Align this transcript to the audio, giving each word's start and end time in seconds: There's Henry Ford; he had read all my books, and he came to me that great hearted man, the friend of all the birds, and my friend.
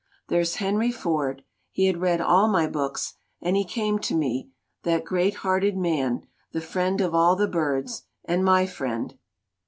There's 0.29 0.55
Henry 0.55 0.91
Ford; 0.91 1.43
he 1.69 1.85
had 1.85 2.01
read 2.01 2.21
all 2.21 2.47
my 2.47 2.65
books, 2.65 3.13
and 3.39 3.55
he 3.55 3.63
came 3.63 3.99
to 3.99 4.15
me 4.15 4.49
that 4.81 5.05
great 5.05 5.35
hearted 5.45 5.77
man, 5.77 6.25
the 6.53 6.59
friend 6.59 6.99
of 7.01 7.13
all 7.13 7.35
the 7.35 7.47
birds, 7.47 8.01
and 8.25 8.43
my 8.43 8.65
friend. 8.65 9.15